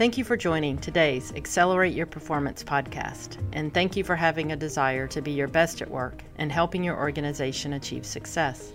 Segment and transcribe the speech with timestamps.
[0.00, 4.56] Thank you for joining today's Accelerate Your Performance podcast, and thank you for having a
[4.56, 8.72] desire to be your best at work and helping your organization achieve success.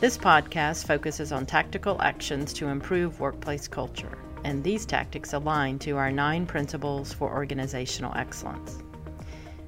[0.00, 5.96] This podcast focuses on tactical actions to improve workplace culture, and these tactics align to
[5.96, 8.76] our nine principles for organizational excellence.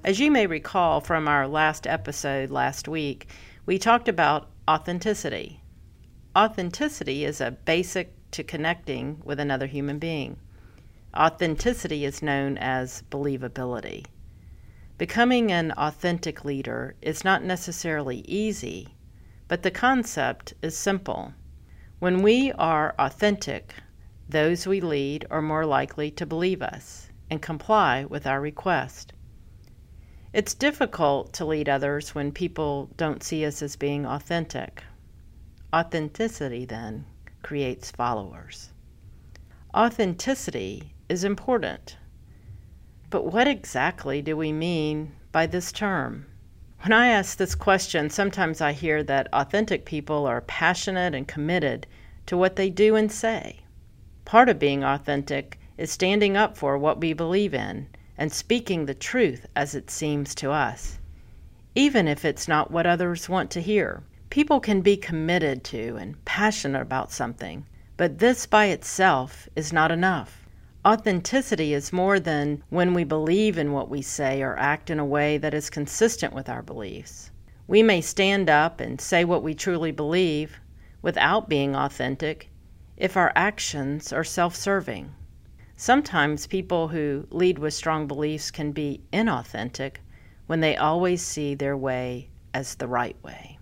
[0.04, 3.26] As you may recall from our last episode last week,
[3.64, 5.62] we talked about authenticity.
[6.36, 10.36] Authenticity is a basic to connecting with another human being.
[11.16, 14.06] Authenticity is known as believability.
[14.96, 18.94] Becoming an authentic leader is not necessarily easy,
[19.48, 21.34] but the concept is simple.
[21.98, 23.74] When we are authentic,
[24.28, 29.12] those we lead are more likely to believe us and comply with our request.
[30.32, 34.84] It's difficult to lead others when people don't see us as being authentic.
[35.74, 37.04] Authenticity, then,
[37.42, 38.70] creates followers.
[39.74, 41.96] Authenticity is important.
[43.10, 46.26] But what exactly do we mean by this term?
[46.82, 51.88] When I ask this question, sometimes I hear that authentic people are passionate and committed
[52.26, 53.58] to what they do and say.
[54.24, 58.94] Part of being authentic is standing up for what we believe in and speaking the
[58.94, 61.00] truth as it seems to us,
[61.74, 64.04] even if it's not what others want to hear.
[64.30, 69.90] People can be committed to and passionate about something, but this by itself is not
[69.90, 70.39] enough.
[70.82, 75.04] Authenticity is more than when we believe in what we say or act in a
[75.04, 77.30] way that is consistent with our beliefs.
[77.66, 80.58] We may stand up and say what we truly believe
[81.02, 82.48] without being authentic
[82.96, 85.14] if our actions are self serving.
[85.76, 89.96] Sometimes people who lead with strong beliefs can be inauthentic
[90.46, 93.58] when they always see their way as the right way.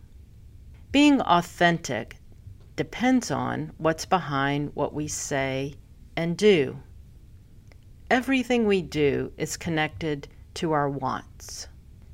[0.92, 2.18] Being authentic
[2.76, 5.74] depends on what's behind what we say
[6.16, 6.80] and do.
[8.10, 11.68] Everything we do is connected to our wants.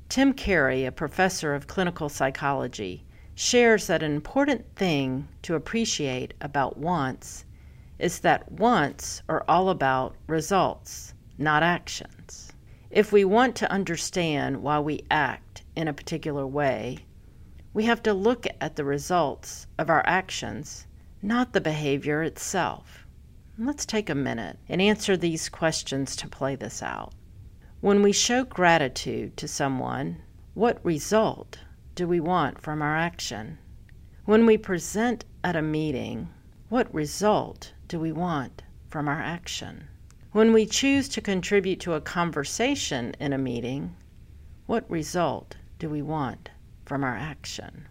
[0.09, 6.77] Tim Carey, a professor of clinical psychology, shares that an important thing to appreciate about
[6.77, 7.45] wants
[7.97, 12.51] is that wants are all about results, not actions.
[12.91, 17.05] If we want to understand why we act in a particular way,
[17.73, 20.87] we have to look at the results of our actions,
[21.21, 23.04] not the behavior itself.
[23.57, 27.13] Let's take a minute and answer these questions to play this out.
[27.79, 30.21] When we show gratitude to someone,
[30.55, 31.59] what result
[31.95, 33.57] do we want from our action?
[34.25, 36.27] When we present at a meeting,
[36.67, 39.87] what result do we want from our action?
[40.33, 43.95] When we choose to contribute to a conversation in a meeting,
[44.65, 46.49] what result do we want
[46.83, 47.87] from our action?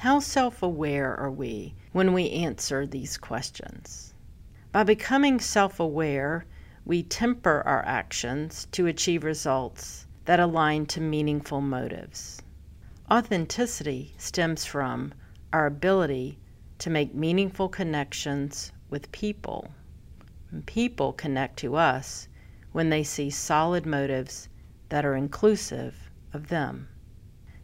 [0.00, 4.11] How self aware are we when we answer these questions?
[4.72, 6.46] By becoming self aware,
[6.86, 12.40] we temper our actions to achieve results that align to meaningful motives.
[13.10, 15.12] Authenticity stems from
[15.52, 16.38] our ability
[16.78, 19.74] to make meaningful connections with people.
[20.64, 22.28] People connect to us
[22.72, 24.48] when they see solid motives
[24.88, 26.88] that are inclusive of them.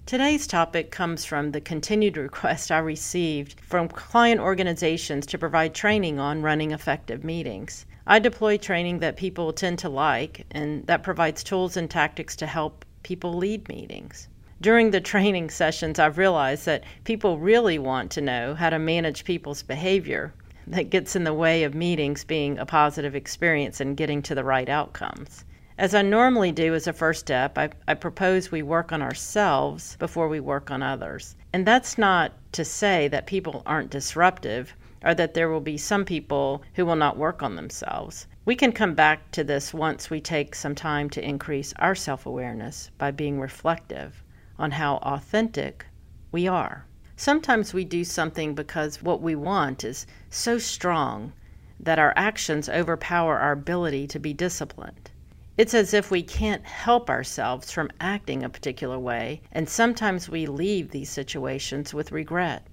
[0.09, 6.19] Today's topic comes from the continued request I received from client organizations to provide training
[6.19, 7.85] on running effective meetings.
[8.07, 12.47] I deploy training that people tend to like and that provides tools and tactics to
[12.47, 14.29] help people lead meetings.
[14.63, 19.25] During the training sessions, I've realized that people really want to know how to manage
[19.25, 20.33] people's behavior
[20.69, 24.43] that gets in the way of meetings being a positive experience and getting to the
[24.43, 25.45] right outcomes.
[25.81, 29.95] As I normally do as a first step, I, I, propose we work on ourselves
[30.01, 31.37] before we work on others.
[31.53, 34.75] And that's not to say that people aren't disruptive
[35.05, 38.27] or that there will be some people who will not work on themselves.
[38.45, 42.27] We can come back to this once we take some time to increase our self
[42.27, 44.25] awareness by being reflective
[44.59, 45.87] on how authentic
[46.33, 46.87] we are.
[47.15, 51.35] Sometimes we do something because what we want is so strong
[51.79, 55.13] that our actions overpower our ability to be disciplined.
[55.59, 60.47] It's as if we can't help ourselves from acting a particular way, and sometimes we
[60.47, 62.65] leave these situations with regret.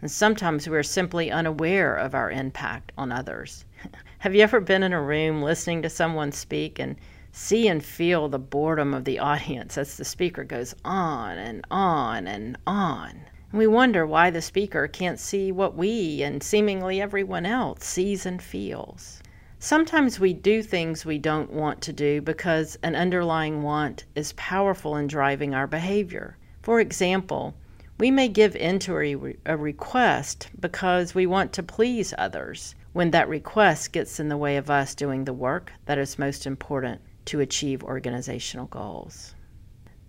[0.00, 3.64] And sometimes we're simply unaware of our impact on others.
[4.18, 6.96] Have you ever been in a room listening to someone speak and
[7.30, 12.26] see and feel the boredom of the audience as the speaker goes on and on
[12.26, 13.10] and on?
[13.52, 18.26] And we wonder why the speaker can't see what we and seemingly everyone else sees
[18.26, 19.22] and feels.
[19.60, 24.94] Sometimes we do things we don't want to do because an underlying want is powerful
[24.94, 26.36] in driving our behavior.
[26.62, 27.56] For example,
[27.98, 33.10] we may give in to a, a request because we want to please others, when
[33.10, 37.00] that request gets in the way of us doing the work that is most important
[37.24, 39.34] to achieve organizational goals.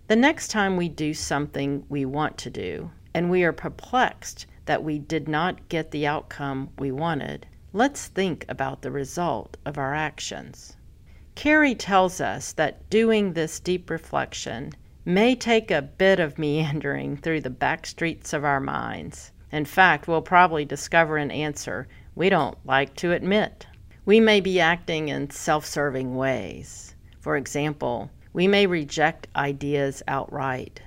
[0.06, 4.84] The next time we do something we want to do and we are perplexed that
[4.84, 9.94] we did not get the outcome we wanted, let's think about the result of our
[9.94, 10.76] actions.
[11.34, 14.72] Carey tells us that doing this deep reflection
[15.04, 19.32] may take a bit of meandering through the back streets of our minds.
[19.52, 23.66] In fact, we'll probably discover an answer we don't like to admit.
[24.04, 26.94] We may be acting in self serving ways.
[27.20, 30.82] For example, we may reject ideas outright,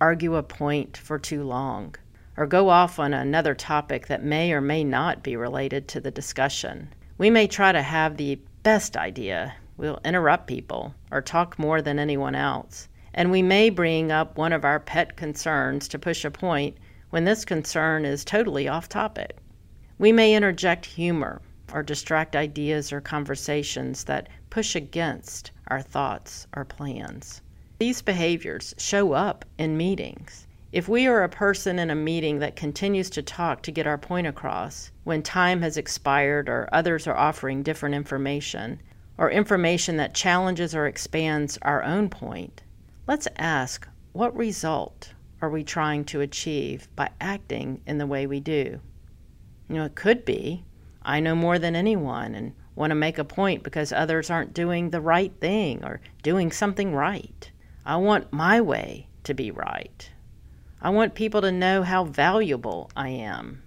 [0.00, 1.94] argue a point for too long,
[2.36, 6.10] or go off on another topic that may or may not be related to the
[6.10, 6.92] discussion.
[7.18, 9.54] We may try to have the best idea.
[9.76, 12.88] We'll interrupt people or talk more than anyone else.
[13.14, 16.76] And we may bring up one of our pet concerns to push a point
[17.10, 19.38] when this concern is totally off topic.
[19.98, 21.40] We may interject humor
[21.72, 27.40] or distract ideas or conversations that push against our thoughts or plans.
[27.78, 30.45] These behaviors show up in meetings.
[30.76, 33.96] If we are a person in a meeting that continues to talk to get our
[33.96, 38.82] point across when time has expired or others are offering different information,
[39.16, 42.62] or information that challenges or expands our own point,
[43.06, 48.40] let's ask what result are we trying to achieve by acting in the way we
[48.40, 48.78] do?
[49.70, 50.62] You know, it could be
[51.00, 54.90] I know more than anyone and want to make a point because others aren't doing
[54.90, 57.50] the right thing or doing something right.
[57.86, 60.10] I want my way to be right.
[60.80, 63.62] I want people to know how valuable I am.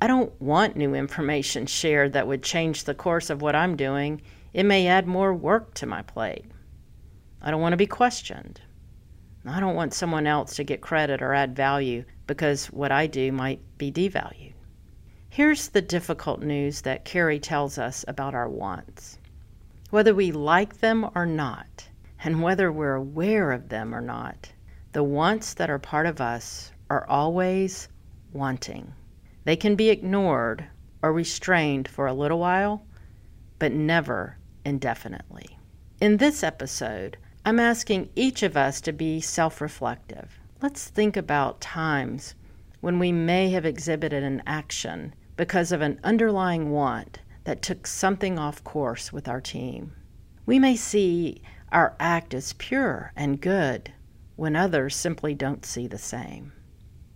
[0.00, 4.22] I don't want new information shared that would change the course of what I'm doing.
[4.52, 6.44] It may add more work to my plate.
[7.42, 8.60] I don't want to be questioned.
[9.44, 13.32] I don't want someone else to get credit or add value because what I do
[13.32, 14.54] might be devalued.
[15.28, 19.18] Here's the difficult news that Carey tells us about our wants.
[19.90, 21.88] Whether we like them or not,
[22.22, 24.52] and whether we're aware of them or not,
[24.94, 27.88] the wants that are part of us are always
[28.32, 28.94] wanting.
[29.42, 30.64] They can be ignored
[31.02, 32.86] or restrained for a little while,
[33.58, 35.58] but never indefinitely.
[36.00, 40.38] In this episode, I'm asking each of us to be self reflective.
[40.62, 42.36] Let's think about times
[42.80, 48.38] when we may have exhibited an action because of an underlying want that took something
[48.38, 49.92] off course with our team.
[50.46, 51.42] We may see
[51.72, 53.92] our act as pure and good
[54.36, 56.52] when others simply don't see the same.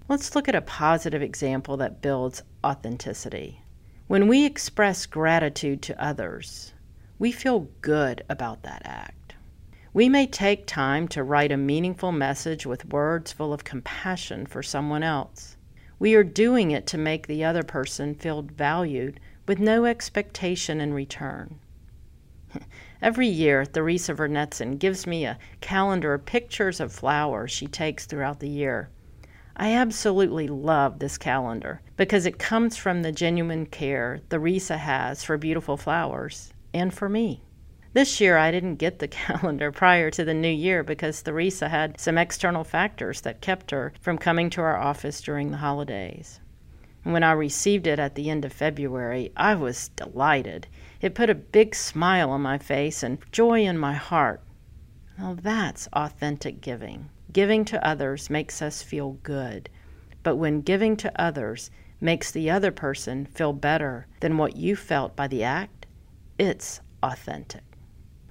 [0.08, 3.62] Let's look at a positive example that builds authenticity.
[4.06, 6.72] When we express gratitude to others,
[7.18, 9.34] we feel good about that act.
[9.92, 14.62] We may take time to write a meaningful message with words full of compassion for
[14.62, 15.56] someone else.
[15.98, 20.94] We are doing it to make the other person feel valued with no expectation in
[20.94, 21.58] return.
[23.00, 28.40] Every year, Theresa Vernetson gives me a calendar of pictures of flowers she takes throughout
[28.40, 28.88] the year.
[29.56, 35.36] I absolutely love this calendar because it comes from the genuine care Theresa has for
[35.36, 37.42] beautiful flowers and for me.
[37.92, 42.00] This year, I didn't get the calendar prior to the new year because Theresa had
[42.00, 46.40] some external factors that kept her from coming to our office during the holidays.
[47.08, 50.66] When I received it at the end of February, I was delighted.
[51.00, 54.42] It put a big smile on my face and joy in my heart.
[55.18, 57.08] Well, that's authentic giving.
[57.32, 59.70] Giving to others makes us feel good.
[60.22, 65.16] But when giving to others makes the other person feel better than what you felt
[65.16, 65.86] by the act,
[66.38, 67.64] it's authentic.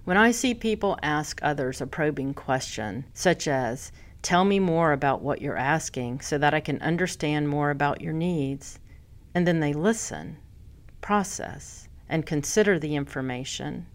[0.03, 3.91] When I see people ask others a probing question, such as,
[4.27, 8.12] Tell me more about what you're asking so that I can understand more about your
[8.12, 8.77] needs,
[9.34, 10.36] and then they listen,
[11.00, 13.86] process, and consider the information,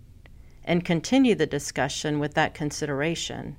[0.64, 3.58] and continue the discussion with that consideration,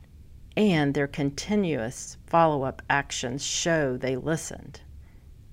[0.58, 4.82] and their continuous follow up actions show they listened.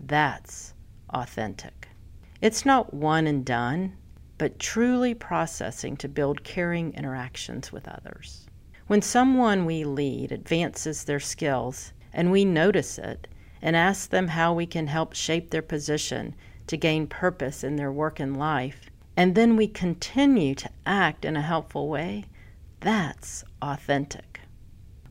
[0.00, 0.72] That's
[1.10, 1.88] authentic.
[2.40, 3.98] It's not one and done
[4.38, 8.46] but truly processing to build caring interactions with others.
[8.90, 13.28] When someone we lead advances their skills and we notice it
[13.62, 16.34] and ask them how we can help shape their position
[16.66, 21.36] to gain purpose in their work and life, and then we continue to act in
[21.36, 22.24] a helpful way,
[22.80, 24.40] that's authentic.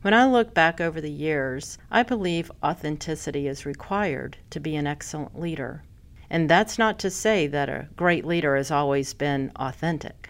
[0.02, 4.86] When I look back over the years, I believe authenticity is required to be an
[4.86, 5.84] excellent leader.
[6.28, 10.29] And that's not to say that a great leader has always been authentic.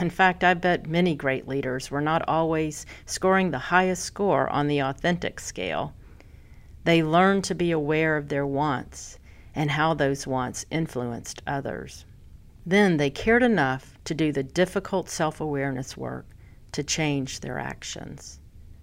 [0.00, 4.68] In fact, I bet many great leaders were not always scoring the highest score on
[4.68, 5.92] the authentic scale.
[6.84, 9.18] They learned to be aware of their wants
[9.56, 12.04] and how those wants influenced others.
[12.64, 16.26] Then they cared enough to do the difficult self awareness work
[16.70, 18.38] to change their actions.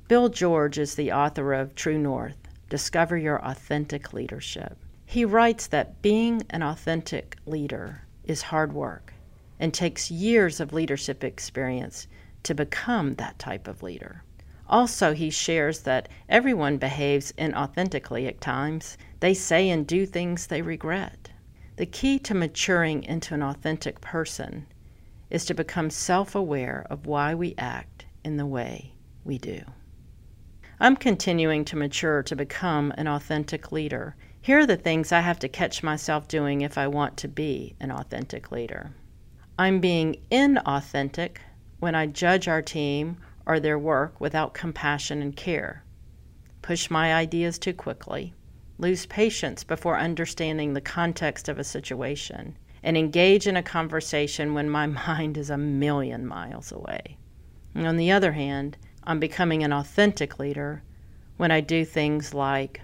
[0.10, 4.78] Bill George is the author of True North Discover Your Authentic Leadership.
[5.06, 9.14] He writes that being an authentic leader is hard work
[9.60, 12.08] and takes years of leadership experience
[12.44, 14.24] to become that type of leader.
[14.68, 18.98] Also, he shares that everyone behaves inauthentically at times.
[19.20, 21.30] They say and do things they regret.
[21.76, 24.66] The key to maturing into an authentic person
[25.30, 28.94] is to become self aware of why we act in the way
[29.24, 29.62] we do.
[30.80, 34.16] I'm continuing to mature to become an authentic leader.
[34.42, 37.76] Here are the things I have to catch myself doing if I want to be
[37.80, 38.92] an authentic leader.
[39.58, 41.38] I'm being inauthentic
[41.80, 45.86] when I judge our team or their work without compassion and care,
[46.62, 48.34] push my ideas too quickly,
[48.78, 54.70] lose patience before understanding the context of a situation, and engage in a conversation when
[54.70, 57.18] my mind is a million miles away.
[57.74, 60.84] And on the other hand, I'm becoming an authentic leader
[61.38, 62.82] when I do things like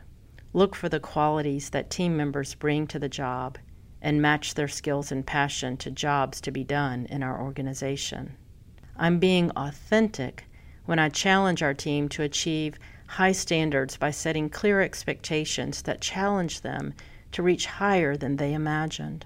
[0.54, 3.58] look for the qualities that team members bring to the job
[4.02, 8.36] and match their skills and passion to jobs to be done in our organization.
[8.98, 10.46] I'm being authentic
[10.86, 16.62] when I challenge our team to achieve high standards by setting clear expectations that challenge
[16.62, 16.94] them
[17.32, 19.26] to reach higher than they imagined.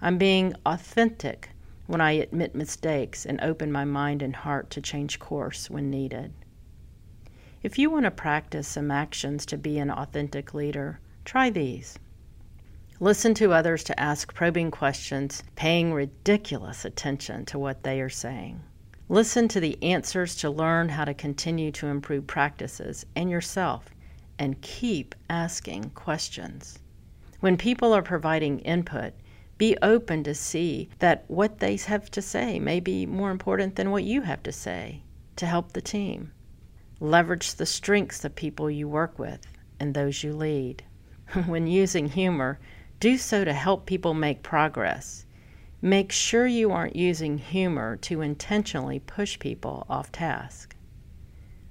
[0.00, 1.50] I'm being authentic
[1.86, 6.32] when I admit mistakes and open my mind and heart to change course when needed.
[7.62, 11.98] If you want to practice some actions to be an authentic leader, try these.
[13.02, 18.60] Listen to others to ask probing questions, paying ridiculous attention to what they are saying.
[19.08, 23.86] Listen to the answers to learn how to continue to improve practices and yourself,
[24.38, 26.78] and keep asking questions.
[27.40, 29.14] When people are providing input,
[29.56, 33.90] be open to see that what they have to say may be more important than
[33.90, 35.02] what you have to say
[35.36, 36.32] to help the team.
[37.00, 39.46] Leverage the strengths of people you work with
[39.78, 40.84] and those you lead.
[41.46, 42.58] when using humor,
[43.00, 45.24] do so to help people make progress.
[45.80, 50.76] Make sure you aren't using humor to intentionally push people off task.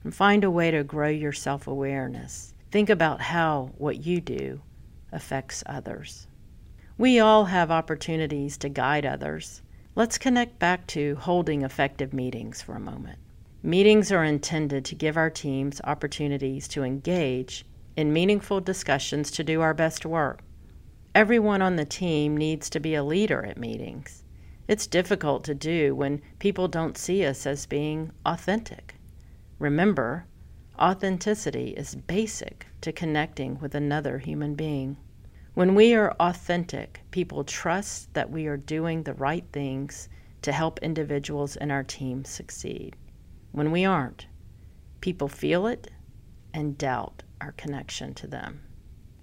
[0.03, 2.55] And find a way to grow your self awareness.
[2.71, 4.61] Think about how what you do
[5.11, 6.25] affects others.
[6.97, 9.61] We all have opportunities to guide others.
[9.93, 13.19] Let's connect back to holding effective meetings for a moment.
[13.61, 19.61] Meetings are intended to give our teams opportunities to engage in meaningful discussions to do
[19.61, 20.41] our best work.
[21.15, 24.23] Everyone on the team needs to be a leader at meetings.
[24.67, 28.93] It's difficult to do when people don't see us as being authentic.
[29.57, 30.27] Remember,
[30.77, 34.97] authenticity is basic to connecting with another human being.
[35.55, 40.09] When we are authentic, people trust that we are doing the right things
[40.43, 42.95] to help individuals in our team succeed.
[43.51, 44.27] When we aren't,
[45.01, 45.89] people feel it
[46.53, 48.61] and doubt our connection to them.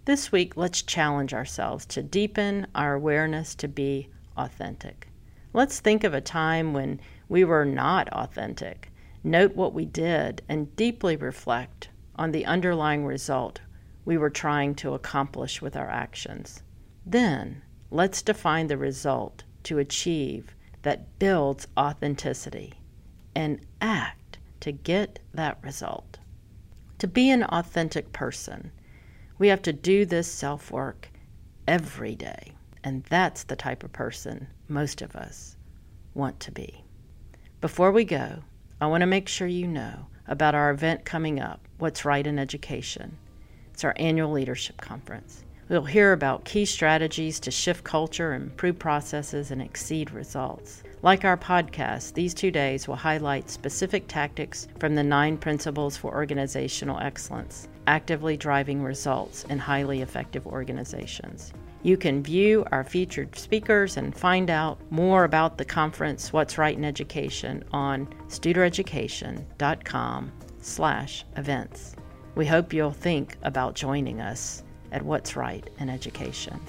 [0.07, 5.09] This week, let's challenge ourselves to deepen our awareness to be authentic.
[5.53, 8.93] Let's think of a time when we were not authentic.
[9.25, 13.61] Note what we did and deeply reflect on the underlying result
[14.05, 16.63] we were trying to accomplish with our actions.
[17.05, 22.75] Then, let's define the result to achieve that builds authenticity
[23.35, 26.21] and act to get that result.
[26.99, 28.71] To be an authentic person,
[29.39, 31.11] we have to do this self work
[31.67, 32.53] every day,
[32.85, 35.57] and that's the type of person most of us
[36.15, 36.83] want to be.
[37.61, 38.43] Before we go,
[38.81, 42.39] I want to make sure you know about our event coming up, What's Right in
[42.39, 43.17] Education.
[43.73, 45.45] It's our annual leadership conference.
[45.69, 50.85] We'll hear about key strategies to shift culture, improve processes, and exceed results.
[51.03, 56.15] Like our podcast, these two days will highlight specific tactics from the nine principles for
[56.15, 61.53] organizational excellence, actively driving results in highly effective organizations.
[61.83, 66.77] You can view our featured speakers and find out more about the conference What's Right
[66.77, 71.97] in Education on studereducation.com slash events.
[72.37, 74.63] We hope you'll think about joining us
[74.93, 76.61] at What's Right in Education.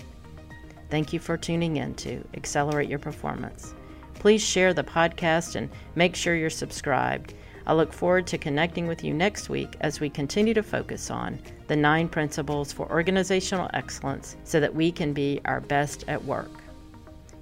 [0.89, 3.73] Thank you for tuning in to Accelerate Your Performance.
[4.13, 7.33] Please share the podcast and make sure you're subscribed.
[7.65, 11.39] I look forward to connecting with you next week as we continue to focus on
[11.67, 16.49] the nine principles for organizational excellence so that we can be our best at work.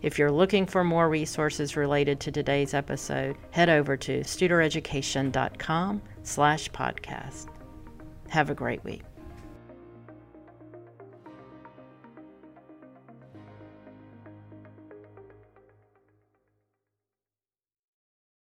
[0.01, 6.69] If you're looking for more resources related to today's episode, head over to studereducation.com slash
[6.71, 7.47] podcast.
[8.29, 9.01] Have a great week.